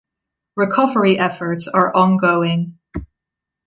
[0.55, 2.79] Recovery efforts are on-going.